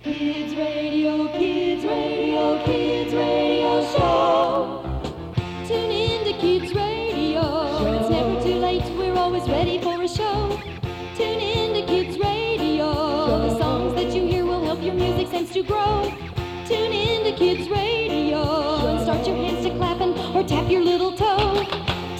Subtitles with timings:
[0.00, 5.02] Kids Radio, Kids Radio, Kids Radio Show.
[5.66, 7.98] Tune in to Kids Radio.
[7.98, 10.56] It's never too late, we're always ready for a show.
[11.16, 12.92] Tune in to Kids Radio.
[13.48, 16.04] The songs that you hear will help your music sense to grow.
[16.68, 21.16] Tune in to Kids Radio and start your hands to clapping or tap your little
[21.16, 21.64] toe.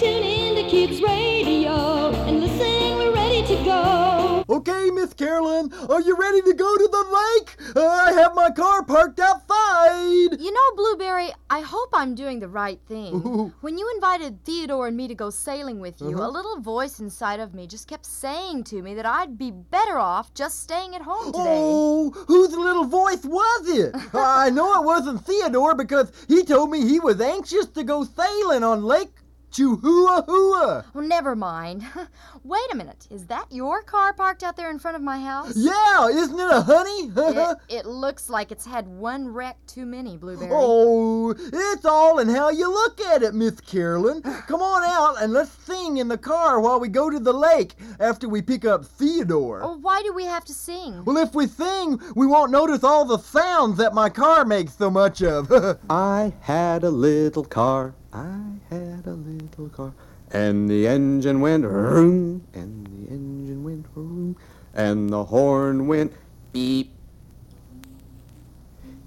[0.01, 4.45] Tune in to Kids Radio and listen, we're ready to go.
[4.51, 7.05] Okay, Miss Carolyn, are you ready to go to the
[7.37, 7.57] lake?
[7.87, 10.41] I have my car parked outside.
[10.41, 13.15] You know, Blueberry, I hope I'm doing the right thing.
[13.15, 13.53] Ooh.
[13.61, 16.29] When you invited Theodore and me to go sailing with you, Uh-huh.
[16.29, 19.99] a little voice inside of me just kept saying to me that I'd be better
[19.99, 21.61] off just staying at home today.
[21.63, 23.95] Oh, whose little voice was it?
[24.15, 28.65] I know it wasn't Theodore because he told me he was anxious to go sailing
[28.65, 29.13] on Lake
[29.51, 30.85] Chihuahua.
[30.95, 31.85] Oh, never mind.
[32.45, 33.07] Wait a minute.
[33.11, 35.55] Is that your car parked out there in front of my house?
[35.57, 37.13] Yeah, isn't it a honey?
[37.39, 40.51] It, it looks like it's had one wreck too many, Blueberry.
[40.53, 44.23] Oh, it's all in how you look at it, Miss Carolyn.
[44.49, 47.75] Come on out and let's sing in the car while we go to the lake
[48.01, 49.61] after we pick up Theodore.
[49.63, 51.05] Oh, why do we have to sing?
[51.05, 54.91] Well, if we sing, we won't notice all the sounds that my car makes so
[54.91, 55.51] much of.
[55.91, 57.95] I had a little car.
[58.13, 59.93] I had a little car.
[60.31, 62.47] And the engine went room.
[62.55, 64.37] And the engine went room.
[64.75, 66.13] And the horn went
[66.53, 66.93] beep.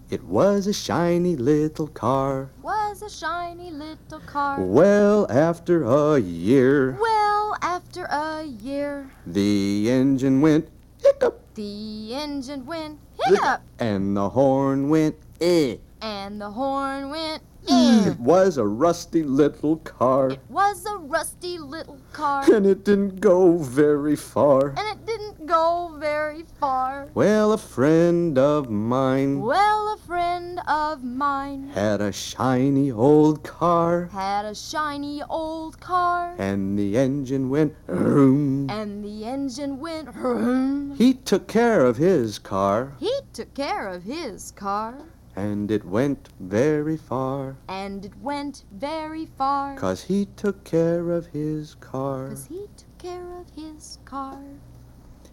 [0.09, 2.49] It was a shiny little car.
[2.61, 4.59] Was a shiny little car.
[4.59, 10.67] Well, after a year, Well, after a year, the engine went
[11.01, 11.39] hiccup.
[11.55, 15.77] the engine went hiccup, And the horn went eh.
[16.01, 17.43] And the horn went.
[17.67, 20.31] It was a rusty little car.
[20.31, 24.69] It was a rusty little car, And it didn't go very far.
[24.69, 27.07] and it didn't go very far.
[27.13, 34.09] Well, a friend of mine Well, a friend of mine had a shiny old car,
[34.11, 38.71] had a shiny old car, and the engine went room.
[38.71, 40.95] and the engine went vroom.
[40.95, 44.95] He took care of his car, He took care of his car,
[45.35, 47.55] and it went very far.
[47.67, 49.75] and it went very far.
[49.75, 52.29] 'Cause he took care of his car.
[52.29, 54.39] Cause he took care of his car.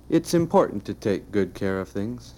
[0.09, 2.35] It's important to take good care of things.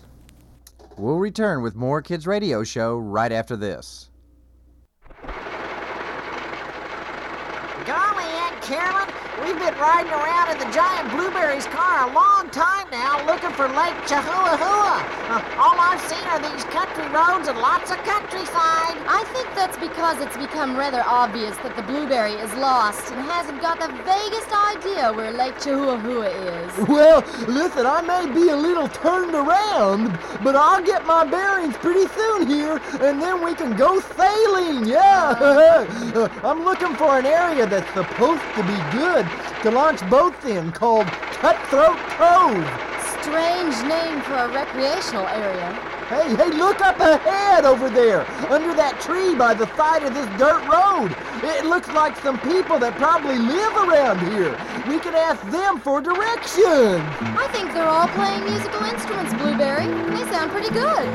[0.96, 4.10] We'll return with more Kids Radio Show right after this.
[7.86, 9.08] Golly, Aunt Carolyn,
[9.38, 13.68] we've been riding around in the giant blueberries car a long time now looking for
[13.68, 14.98] Lake Chihuahua.
[15.30, 18.96] Uh, all I've seen are these country roads and lots of countryside.
[19.06, 23.60] I think that's because it's become rather obvious that the blueberry is lost and hasn't
[23.60, 26.88] got the vaguest idea where Lake Chihuahua is.
[26.88, 32.06] well, listen, I may be a little turned around, but I'll get my bearings pretty
[32.14, 34.84] soon here, and then we can go sailing.
[34.86, 35.86] Yeah.
[36.10, 39.19] Uh, I'm looking for an area that's supposed to be good
[39.62, 42.66] to launch boats in called Cutthroat Cove.
[43.20, 45.89] Strange name for a recreational area.
[46.10, 50.26] Hey, hey, look up ahead over there, under that tree by the side of this
[50.40, 51.14] dirt road.
[51.46, 54.50] It looks like some people that probably live around here.
[54.90, 56.98] We could ask them for directions.
[57.38, 59.86] I think they're all playing musical instruments, Blueberry.
[59.86, 61.06] They sound pretty good.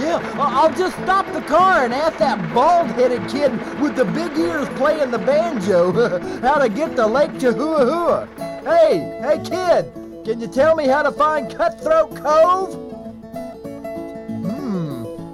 [0.00, 4.66] Yeah, I'll just stop the car and ask that bald-headed kid with the big ears
[4.80, 5.92] playing the banjo
[6.40, 8.24] how to get to Lake Chihuahua.
[8.64, 9.92] Hey, hey, kid,
[10.24, 12.87] can you tell me how to find Cutthroat Cove?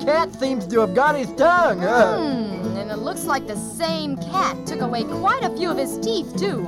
[0.05, 1.81] Cat seems to have got his tongue.
[1.81, 2.19] huh?
[2.19, 5.99] Hmm, and it looks like the same cat took away quite a few of his
[5.99, 6.63] teeth, too.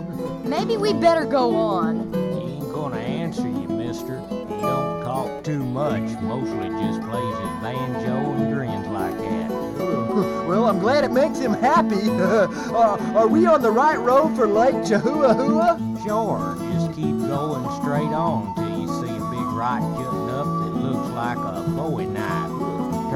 [0.45, 2.13] Maybe we better go on.
[2.15, 4.21] He ain't gonna answer you, mister.
[4.29, 6.03] He don't talk too much.
[6.23, 9.47] Mostly just plays his banjo and grins like that.
[10.47, 11.97] Well, I'm glad it makes him happy.
[12.09, 15.77] uh, are we on the right road for Lake Chihuahua?
[16.05, 20.75] Sure, just keep going straight on till you see a big rock jutting up that
[20.81, 22.56] looks like a bowie knife.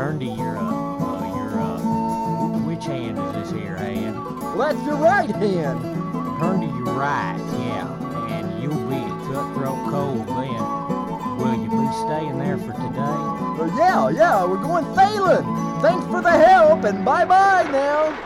[0.01, 4.17] Turn to your, uh, uh your, uh, which hand is this here hand?
[4.41, 5.83] Well, that's your right hand.
[6.41, 11.37] Turn to your right, yeah, and you'll be at Cutthroat Cove then.
[11.37, 13.21] Will you be staying there for today?
[13.61, 15.45] Uh, yeah, yeah, we're going sailing.
[15.83, 18.17] Thanks for the help, and bye-bye now.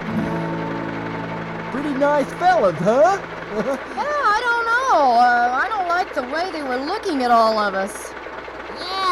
[1.72, 3.18] Pretty nice fellas, huh?
[3.56, 5.14] Yeah, I don't know.
[5.18, 8.13] Uh, I don't like the way they were looking at all of us.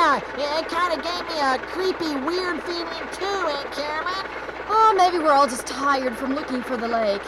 [0.02, 4.26] Yeah, it kind of gave me a creepy, weird feeling too, Aunt Carolyn.
[4.68, 7.22] Oh, maybe we're all just tired from looking for the lake.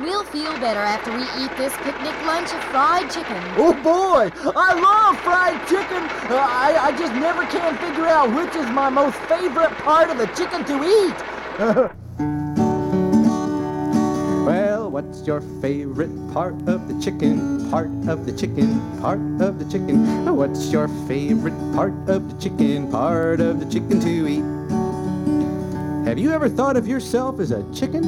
[0.00, 3.36] We'll feel better after we eat this picnic lunch of fried chicken.
[3.58, 6.02] Oh boy, I love fried chicken.
[6.32, 10.16] Uh, I, I just never can figure out which is my most favorite part of
[10.16, 11.90] the chicken to eat.
[14.94, 17.68] What's your favorite part of the chicken?
[17.68, 20.28] Part of the chicken, part of the chicken.
[20.28, 22.88] Oh, What's your favorite part of the chicken?
[22.92, 24.44] Part of the chicken to eat.
[26.06, 28.04] Have you ever thought of yourself as a chicken?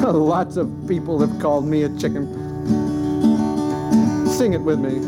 [0.00, 2.26] Lots of people have called me a chicken.
[4.26, 5.00] Sing it with me.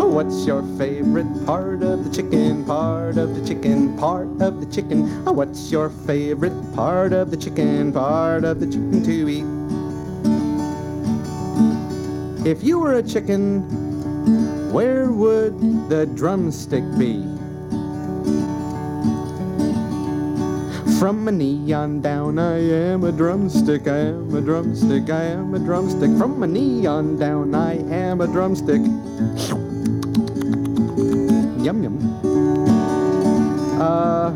[0.00, 2.64] Oh, What's your favorite part of the chicken?
[2.64, 5.24] Part of the chicken, part of the chicken.
[5.26, 7.92] Oh, What's your favorite part of the chicken?
[7.92, 9.63] Part of the chicken to eat.
[12.44, 13.62] If you were a chicken,
[14.70, 17.22] where would the drumstick be?
[20.98, 25.54] From my knee on down, I am a drumstick, I am a drumstick, I am
[25.54, 26.10] a drumstick.
[26.18, 28.82] From my knee on down, I am a drumstick.
[31.64, 31.98] Yum yum.
[33.80, 34.32] Uh,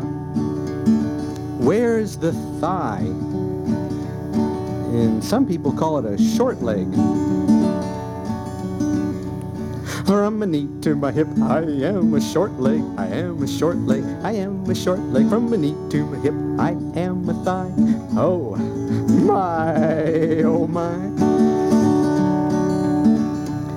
[1.59, 3.05] where's the thigh?
[4.97, 6.87] And some people call it a short leg.
[10.09, 12.81] From my knee to my hip, I am a short leg.
[12.97, 14.03] I am a short leg.
[14.23, 15.29] I am a short leg.
[15.29, 17.71] From my knee to my hip, I am a thigh.
[18.17, 20.97] Oh my, oh my.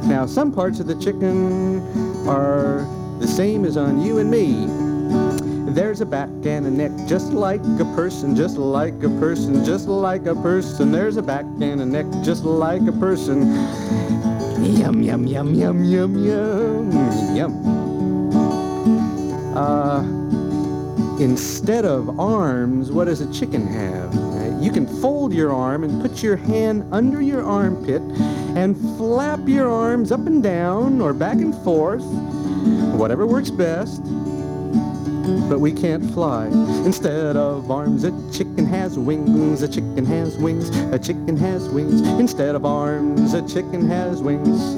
[0.08, 1.82] Now, some parts of the chicken
[2.26, 2.88] are
[3.20, 4.64] the same as on you and me.
[5.70, 9.86] There's a back and a neck, just like a person, just like a person, just
[9.86, 10.92] like a person.
[10.92, 13.52] There's a back and a neck, just like a person.
[14.62, 17.52] Yum, yum, yum, yum, yum, yum, yum.
[19.56, 20.02] Uh,
[21.18, 24.16] instead of arms, what does a chicken have?
[24.16, 28.02] Uh, you can fold your arm and put your hand under your armpit
[28.54, 32.04] and flap your arms up and down or back and forth,
[32.94, 34.00] whatever works best.
[35.22, 36.46] But we can't fly.
[36.84, 39.62] Instead of arms, a chicken has wings.
[39.62, 40.68] A chicken has wings.
[40.92, 42.00] A chicken has wings.
[42.18, 44.74] Instead of arms, a chicken has wings.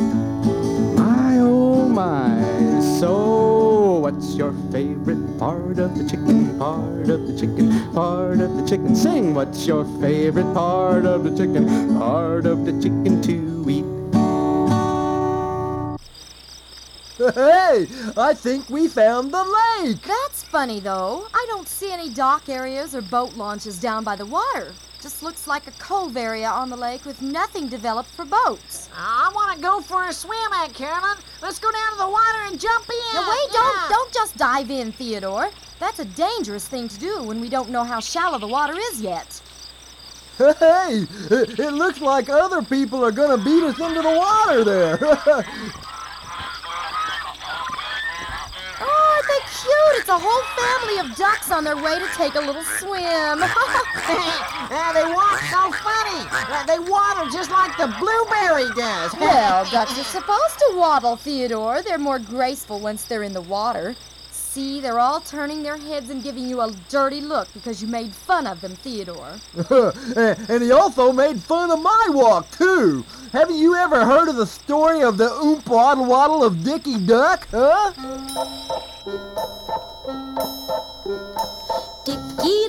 [0.99, 2.81] My oh my.
[3.01, 6.59] So, what's your favorite part of the chicken?
[6.59, 7.93] Part of the chicken.
[7.95, 8.95] Part of the chicken.
[8.95, 9.35] Sing.
[9.35, 11.99] What's your favorite part of the chicken?
[11.99, 13.54] Part of the chicken to
[17.17, 20.03] Hey, I think we found the lake.
[20.03, 21.29] That's funny, though.
[21.33, 24.73] I don't see any dock areas or boat launches down by the water.
[25.01, 28.89] Just looks like a cove area on the lake with nothing developed for boats.
[28.97, 31.17] I want to go for a swim, Aunt Carolyn.
[31.41, 33.15] Let's go down to the water and jump in.
[33.15, 35.51] Now wait, don't don't just dive in, Theodore.
[35.79, 39.01] That's a dangerous thing to do when we don't know how shallow the water is
[39.01, 39.41] yet.
[40.39, 45.45] Hey, it, it looks like other people are gonna beat us into the water there.
[48.81, 49.95] Oh, aren't they cute?
[50.01, 53.45] It's a whole family of ducks on their way to take a little swim.
[54.65, 56.27] Uh, they walk so funny.
[56.31, 59.15] Uh, they waddle just like the blueberry does.
[59.21, 61.83] well, ducks are supposed to waddle, Theodore.
[61.83, 63.95] They're more graceful once they're in the water.
[64.31, 68.13] See, they're all turning their heads and giving you a dirty look because you made
[68.13, 69.35] fun of them, Theodore.
[70.49, 73.05] and he also made fun of my walk, too.
[73.33, 77.49] Haven't you ever heard of the story of the oomp waddle waddle of Dickie Duck,
[77.51, 77.93] huh?
[79.05, 79.21] Dickie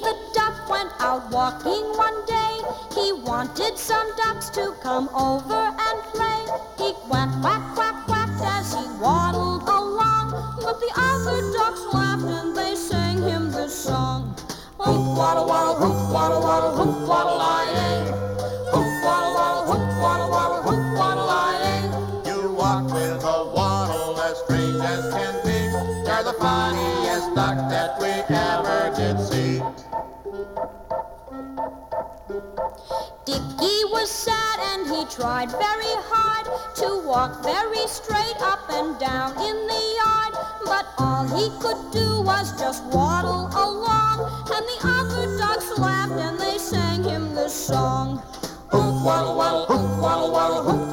[0.03, 2.59] the duck went out walking one day.
[2.93, 6.45] He wanted some ducks to come over and play.
[6.77, 10.31] He quack, quack, quack as he waddled along.
[10.61, 14.35] But the other ducks laughed and they sang him this song.
[14.79, 17.94] Hoop waddle waddle, hoop waddle waddle, hoop waddle I Hoop
[33.25, 39.31] Dickie was sad and he tried very hard to walk very straight up and down
[39.31, 40.33] in the yard.
[40.63, 46.39] But all he could do was just waddle along, and the other ducks laughed and
[46.39, 48.21] they sang him this song.
[48.69, 50.84] Hoop waddle waddle, hoop waddle waddle, hoop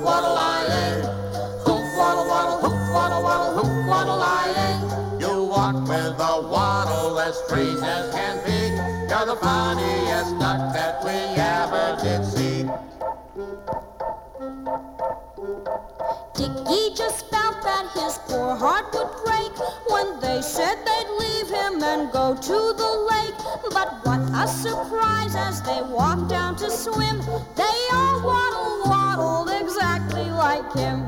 [18.03, 19.53] his poor heart would break
[19.89, 23.39] when they said they'd leave him and go to the lake.
[23.71, 27.19] But what a surprise as they walked down to swim.
[27.55, 30.99] They all waddle waddled exactly like him.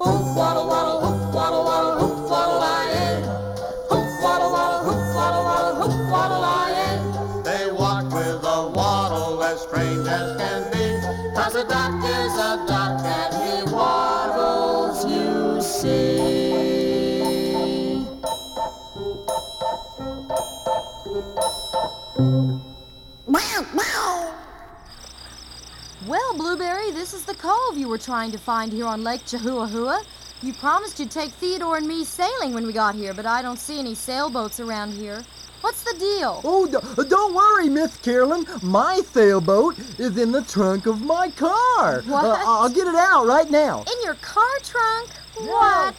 [0.00, 1.11] Hoop waddle waddle, hoop
[26.62, 29.98] Blueberry, this is the cove you were trying to find here on Lake Chihuahua.
[30.42, 33.58] You promised you'd take Theodore and me sailing when we got here, but I don't
[33.58, 35.24] see any sailboats around here.
[35.62, 36.40] What's the deal?
[36.44, 38.46] Oh, d- don't worry, Miss Carolyn.
[38.62, 42.02] My sailboat is in the trunk of my car.
[42.02, 42.24] What?
[42.24, 43.80] Uh, I'll get it out right now.
[43.80, 45.10] In your car trunk?
[45.38, 45.96] What?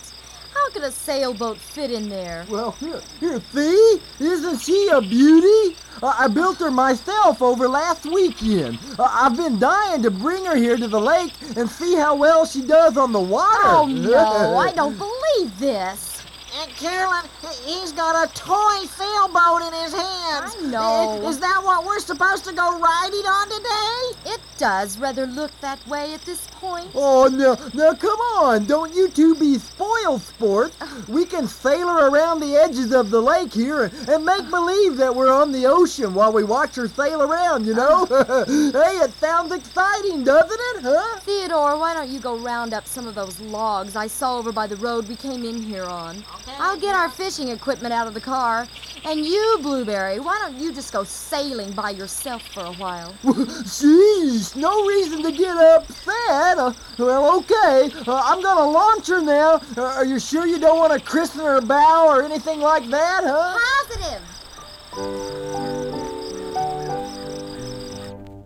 [0.53, 2.45] How could a sailboat fit in there?
[2.49, 4.01] Well, here, here, see?
[4.19, 5.75] Isn't she a beauty?
[6.01, 8.77] Uh, I built her myself over last weekend.
[8.97, 12.45] Uh, I've been dying to bring her here to the lake and see how well
[12.45, 13.59] she does on the water.
[13.63, 16.12] Oh, no, I don't believe this.
[16.61, 20.55] And Carolyn, he- he's got a toy sailboat in his hands.
[20.57, 21.27] I know.
[21.27, 24.33] Is that what we're supposed to go riding on today?
[24.33, 26.87] It does rather look that way at this point.
[26.95, 28.65] Oh, no, now come on.
[28.65, 30.77] Don't you two be spoiled sports.
[31.07, 34.97] We can sail her around the edges of the lake here and, and make believe
[34.97, 38.05] that we're on the ocean while we watch her sail around, you know?
[38.05, 38.45] Uh.
[38.45, 41.19] hey, it sounds exciting, doesn't it, huh?
[41.21, 44.67] Theodore, why don't you go round up some of those logs I saw over by
[44.67, 46.23] the road we came in here on?
[46.31, 48.67] Oh, I'll get our fishing equipment out of the car.
[49.05, 53.13] And you, Blueberry, why don't you just go sailing by yourself for a while?
[53.23, 56.57] Sheesh, no reason to get upset.
[56.57, 59.61] Uh, well, okay, uh, I'm gonna launch her now.
[59.75, 63.23] Uh, are you sure you don't want to christen her bow or anything like that,
[63.25, 63.59] huh?
[63.87, 64.21] Positive.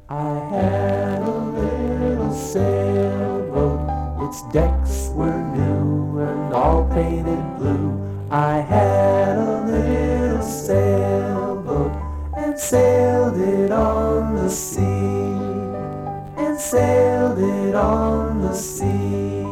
[0.09, 3.81] I had a little sailboat.
[4.27, 4.86] Its decks
[6.97, 7.93] painted blue.
[8.31, 11.91] I had a little sailboat
[12.35, 15.37] and sailed it on the sea.
[16.43, 19.45] And sailed it on the sea.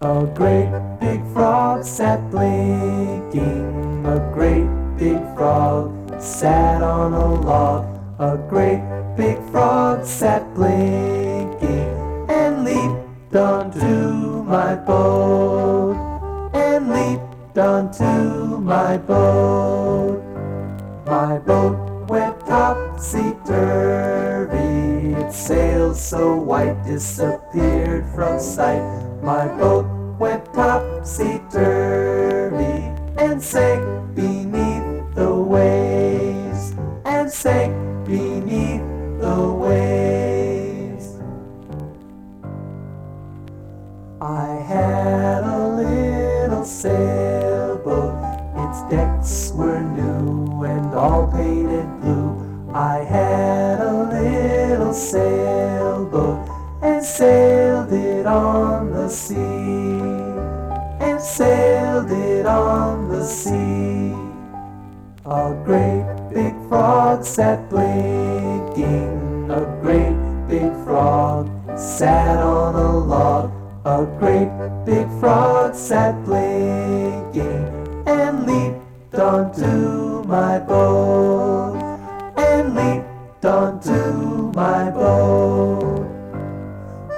[0.00, 4.06] A great big frog sat blinking.
[4.06, 7.84] A great big frog sat on a log.
[8.18, 8.82] A great
[9.18, 11.90] big frog sat blinking
[12.40, 15.67] and leaped onto my boat.
[17.58, 20.22] Onto my boat.
[21.04, 25.14] My boat went topsy-turvy.
[25.20, 28.80] Its sails so white disappeared from sight.
[29.22, 29.86] My boat
[30.20, 34.47] went topsy-turvy and sank beneath
[48.90, 52.72] decks were new and all painted blue.
[52.74, 56.48] I had a little sailboat
[56.82, 60.00] and sailed it on the sea.
[61.04, 64.14] And sailed it on the sea.
[65.26, 69.50] A great big frog sat blinking.
[69.50, 70.16] A great
[70.48, 73.52] big frog sat on a log.
[73.84, 74.50] A great
[74.84, 78.77] big frog sat blinking and leaped
[79.18, 81.76] onto my boat.
[82.36, 86.06] And leaped onto my boat.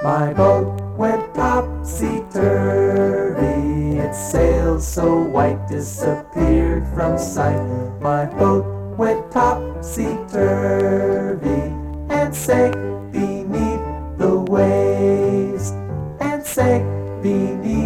[0.03, 3.99] My boat went topsy-turvy.
[3.99, 7.61] Its sails so white disappeared from sight.
[8.01, 8.65] My boat
[8.97, 11.73] went topsy-turvy
[12.09, 12.75] and sank
[13.11, 13.81] beneath
[14.17, 15.71] the waves.
[16.19, 16.83] And sank
[17.21, 17.80] beneath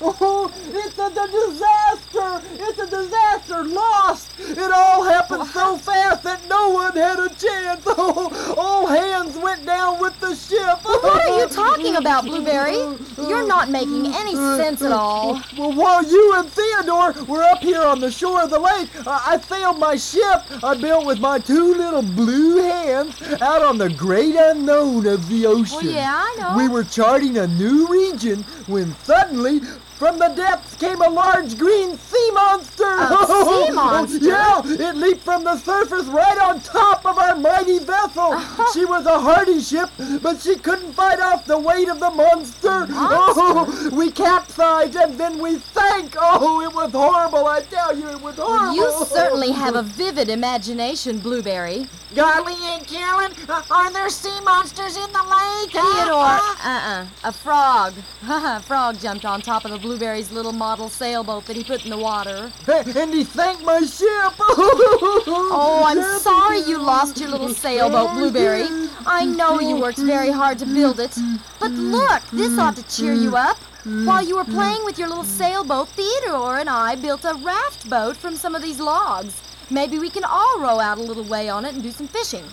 [0.00, 2.46] Oh, it's a, disaster!
[2.54, 3.64] It's a disaster!
[3.64, 4.30] Lost!
[4.38, 7.84] It all happened so fast that no one had a chance!
[7.98, 10.84] Oh, all hands went down with the ship!
[10.84, 12.76] What are you talking about, Blueberry?
[13.16, 15.40] You're not making any sense at all.
[15.56, 19.40] Well, while you and Theodore were up here on the shore of the lake, I
[19.40, 24.34] sailed my ship I built with my two little blue hands out on the great
[24.36, 25.78] unknown of the ocean.
[25.86, 26.56] Well, yeah, I know.
[26.56, 29.60] We were charting a new region when suddenly,
[29.96, 32.84] From the depths came a large green sea monster.
[32.84, 33.26] A
[33.66, 34.18] sea monster?
[34.26, 38.38] yeah, it leaped from the surface right on top of our mighty vessel.
[38.74, 39.88] she was a hardy ship,
[40.20, 42.86] but she couldn't fight off the weight of the monster.
[43.38, 46.14] Oh, we capsized and then we sank.
[46.18, 47.46] Oh, it was horrible.
[47.46, 48.74] I tell you, it was horrible.
[48.74, 51.86] You certainly have a vivid imagination, Blueberry.
[52.14, 55.70] Golly, Aunt Carolyn, uh, are there sea monsters in the lake?
[55.72, 57.92] Theodore, uh-uh, a frog.
[58.62, 61.96] frog jumped on top of the Blueberry's little model sailboat that he put in the
[61.96, 62.50] water.
[62.66, 64.34] and he sank my ship.
[65.58, 68.66] Oh, I'm sorry you lost your little sailboat, Blueberry.
[69.06, 71.16] I know you worked very hard to build it.
[71.60, 73.58] But look, this ought to cheer you up.
[73.84, 78.16] While you were playing with your little sailboat, Theodore and I built a raft boat
[78.16, 79.40] from some of these logs.
[79.70, 82.44] Maybe we can all row out a little way on it and do some fishing.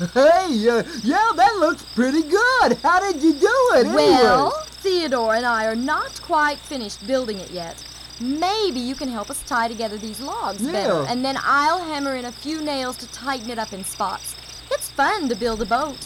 [0.00, 2.78] Hey, uh, yeah, that looks pretty good.
[2.82, 3.86] How did you do it?
[3.86, 4.08] anyway?
[4.12, 7.84] Well, Theodore and I are not quite finished building it yet.
[8.18, 12.24] Maybe you can help us tie together these logs better, and then I'll hammer in
[12.24, 14.36] a few nails to tighten it up in spots.
[14.70, 15.98] It's fun to build a boat.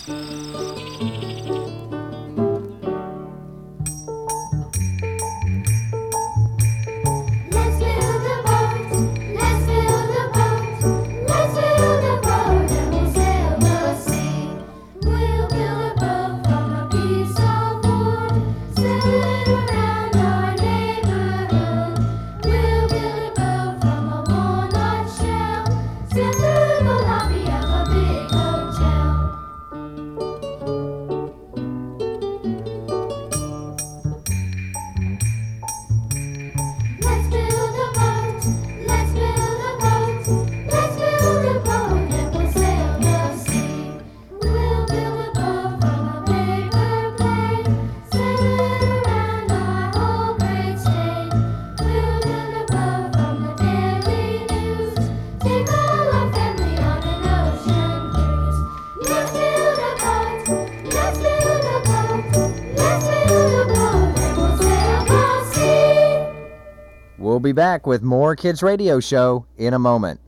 [67.45, 70.24] Be back with more Kids Radio Show in a moment.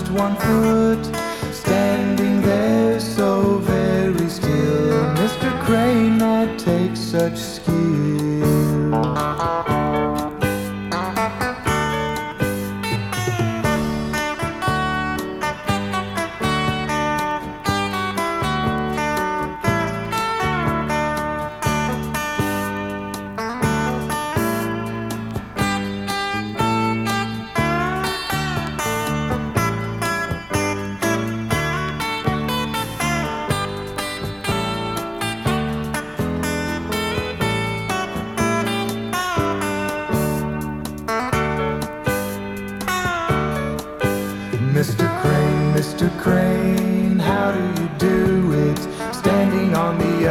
[0.00, 1.04] Just one foot.
[1.52, 5.04] Standing there so very still.
[5.16, 5.50] Mr.
[5.64, 7.70] Crane, that takes such skill.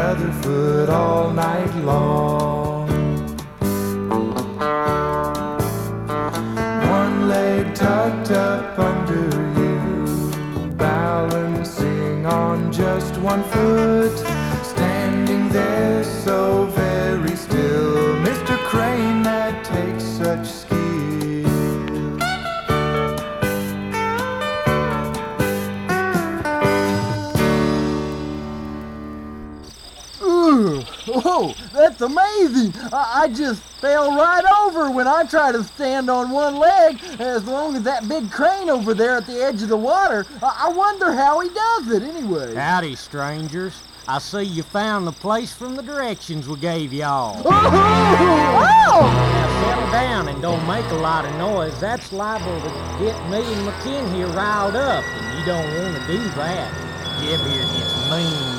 [0.10, 2.88] Other foot all night long.
[6.98, 13.99] One leg tucked up under you, balancing on just one foot.
[32.00, 32.74] That's amazing.
[32.94, 37.00] I, I just fell right over when I try to stand on one leg.
[37.20, 40.68] As long as that big crane over there at the edge of the water, I,
[40.68, 42.56] I wonder how he does it anyway.
[42.56, 43.82] Howdy, strangers.
[44.08, 47.44] I see you found the place from the directions we gave y'all.
[48.92, 49.02] Oh!
[49.02, 51.80] Now settle down and don't make a lot of noise.
[51.80, 56.08] That's liable to get me and McKin here riled up, and you don't want to
[56.08, 56.74] do that.
[57.22, 58.59] Jeb here gets mean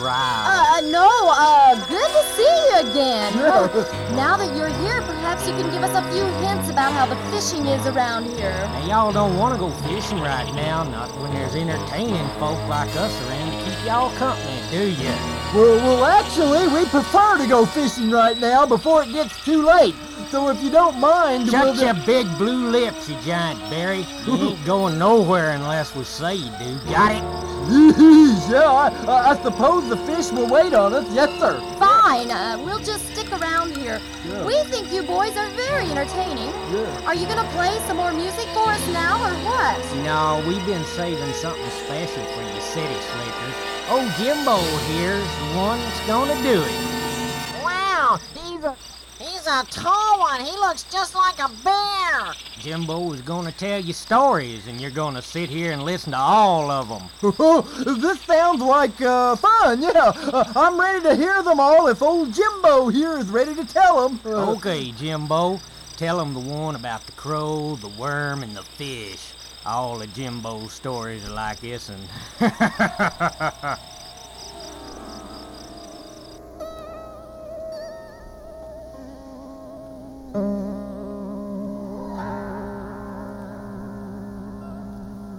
[0.00, 0.84] when he gets riled.
[0.84, 3.34] Uh, no, uh, good to see you again.
[3.36, 3.68] Well,
[4.16, 7.16] now that you're here, perhaps you can give us a few hints about how the
[7.30, 8.50] fishing is around here.
[8.50, 12.94] Now, y'all don't want to go fishing right now, not when there's entertaining folk like
[12.96, 15.39] us around to keep y'all company, do you?
[15.52, 19.96] Well, well, actually, we prefer to go fishing right now before it gets too late.
[20.30, 24.06] So if you don't mind, we'll Shut your big blue lips, you giant berry.
[24.26, 26.78] You ain't going nowhere unless we say you do.
[26.88, 27.50] Got it?
[28.48, 31.12] yeah, I, I, I suppose the fish will wait on us.
[31.12, 31.58] Yes, sir.
[31.80, 34.00] Fine, uh, we'll just stick around here.
[34.28, 34.46] Yeah.
[34.46, 36.46] We think you boys are very entertaining.
[36.70, 37.06] Yeah.
[37.06, 39.96] Are you gonna play some more music for us now, or what?
[40.04, 43.79] No, we've been saving something special for you city slickers.
[43.90, 44.56] Old Jimbo
[44.92, 47.64] here's the one that's gonna do it.
[47.64, 48.76] Wow, he's a
[49.18, 50.40] he's a tall one.
[50.40, 52.32] He looks just like a bear.
[52.60, 56.70] Jimbo is gonna tell you stories, and you're gonna sit here and listen to all
[56.70, 57.02] of them.
[58.00, 59.82] this sounds like uh, fun.
[59.82, 61.88] Yeah, uh, I'm ready to hear them all.
[61.88, 64.20] If old Jimbo here is ready to tell them.
[64.24, 65.60] Okay, Jimbo,
[65.96, 69.32] tell 'em the one about the crow, the worm, and the fish.
[69.66, 72.00] All of Jimbo's stories are like this, and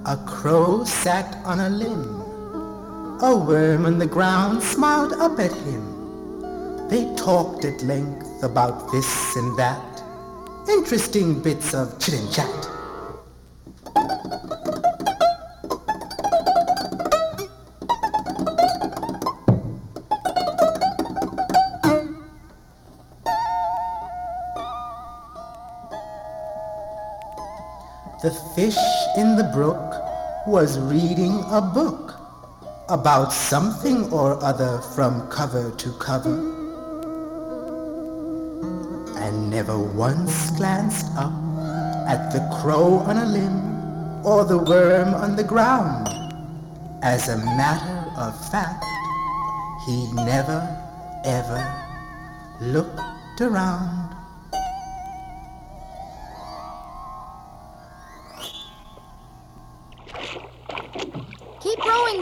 [0.06, 2.22] A crow sat on a limb.
[3.24, 6.88] A worm on the ground smiled up at him.
[6.90, 10.04] They talked at length about this and that.
[10.70, 12.81] Interesting bits of chit and chat.
[28.56, 28.78] Fish
[29.18, 29.94] in the brook
[30.46, 32.16] was reading a book
[32.90, 36.36] about something or other from cover to cover
[39.18, 41.32] and never once glanced up
[42.10, 46.10] at the crow on a limb or the worm on the ground.
[47.04, 48.84] As a matter of fact,
[49.86, 50.60] he never
[51.24, 51.64] ever
[52.60, 54.01] looked around.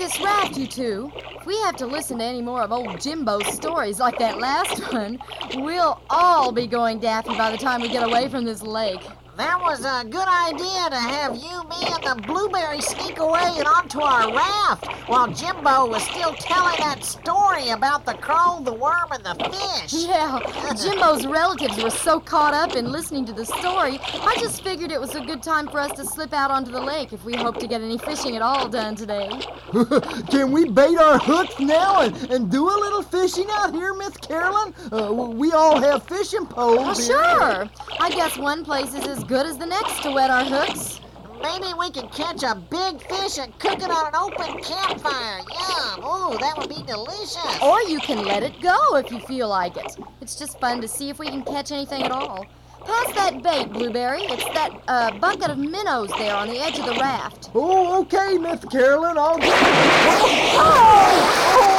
[0.10, 1.12] This raft, you two.
[1.40, 4.80] If we have to listen to any more of old Jimbo's stories like that last
[4.94, 5.20] one,
[5.56, 9.02] we'll all be going daffy by the time we get away from this lake.
[9.40, 13.66] That was a good idea to have you, me, and the blueberry sneak away and
[13.66, 19.14] onto our raft while Jimbo was still telling that story about the crow, the worm,
[19.14, 19.94] and the fish.
[19.94, 20.42] Yeah,
[20.76, 25.00] Jimbo's relatives were so caught up in listening to the story, I just figured it
[25.00, 27.60] was a good time for us to slip out onto the lake if we hope
[27.60, 29.30] to get any fishing at all done today.
[30.30, 34.18] Can we bait our hooks now and, and do a little fishing out here, Miss
[34.18, 34.74] Carolyn?
[34.92, 37.08] Uh, we all have fishing poles.
[37.08, 37.70] Well, sure.
[38.02, 41.00] I guess one place is as good as the next to wet our hooks.
[41.44, 45.38] Maybe we could catch a big fish and cook it on an open campfire.
[45.38, 46.04] Yum!
[46.04, 47.62] Ooh, that would be delicious.
[47.62, 49.98] Or you can let it go if you feel like it.
[50.20, 52.48] It's just fun to see if we can catch anything at all.
[52.84, 54.22] Pass that bait, Blueberry.
[54.24, 57.52] It's that uh, bucket of minnows there on the edge of the raft.
[57.54, 59.16] Oh, okay, Miss Carolyn.
[59.16, 59.54] I'll get.
[59.54, 61.79] Oh, oh no!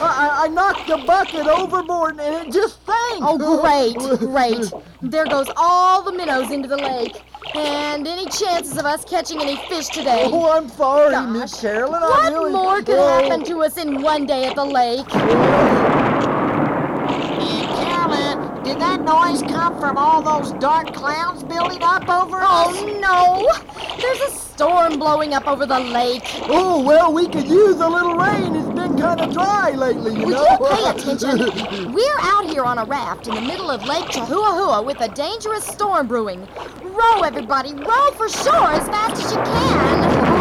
[0.00, 3.22] I, I, knocked the bucket overboard and it just sank.
[3.22, 4.72] Oh, great, great.
[5.02, 7.22] There goes all the minnows into the lake.
[7.54, 10.24] And any chances of us catching any fish today?
[10.26, 11.28] Oh, I'm sorry, Gosh.
[11.28, 12.02] Miss Carolyn.
[12.02, 12.52] I What really...
[12.52, 13.22] more could Oh.
[13.22, 15.06] happen to us in one day at the lake?
[15.10, 16.03] Oh.
[18.64, 22.70] Hey, Carolyn, did that noise come from all those dark clouds building up over oh,
[22.70, 22.76] us?
[22.78, 23.96] Oh no!
[24.00, 26.22] There's a storm blowing up over the lake.
[26.48, 28.54] Oh, well, we could use a little rain.
[28.54, 30.48] It's been kind of dry lately, you Would know.
[30.50, 31.92] you pay attention?
[31.92, 35.64] We're out here on a raft in the middle of Lake Chihuahua with a dangerous
[35.64, 36.46] storm brewing.
[36.82, 40.33] Row, everybody, row for shore as fast as you can.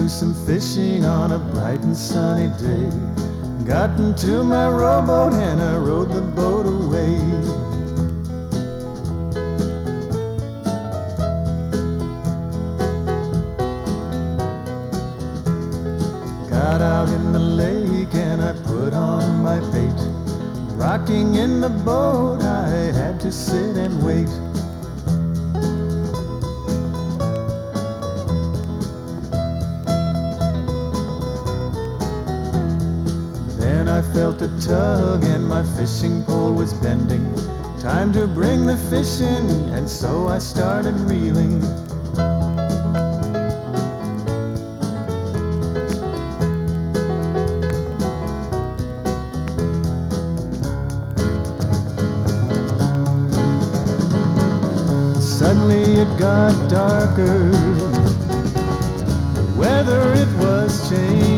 [0.00, 2.88] Do some fishing on a bright and sunny day.
[3.66, 7.18] Got into my rowboat and I rowed the boat away.
[16.48, 20.00] Got out in the lake and I put on my bait.
[20.76, 22.68] Rocking in the boat, I
[23.00, 24.49] had to sit and wait.
[34.30, 37.24] Felt a tug and my fishing pole was bending.
[37.80, 41.60] Time to bring the fish in, and so I started reeling.
[55.20, 57.48] Suddenly it got darker.
[59.34, 61.29] The weather it was changing.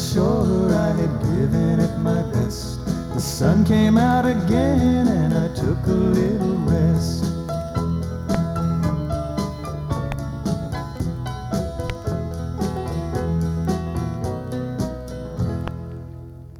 [0.00, 2.84] Shore, I had given it my best.
[3.12, 7.24] The sun came out again and I took a little rest.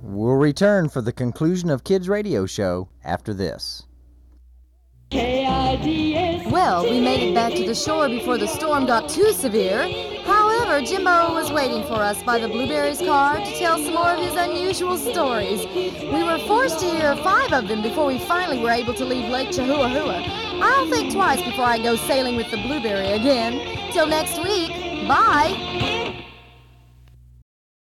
[0.02, 3.84] We'll return for the conclusion of Kids Radio Show after this.
[6.50, 10.10] Well, we made it back to the shore before the storm got too severe.
[10.70, 14.20] However, Jimbo was waiting for us by the Blueberries car to tell some more of
[14.20, 15.66] his unusual stories.
[15.74, 19.28] We were forced to hear five of them before we finally were able to leave
[19.28, 20.22] Lake Chahoua.
[20.62, 23.90] I'll think twice before I go sailing with the Blueberry again.
[23.90, 24.70] Till next week,
[25.08, 25.99] bye.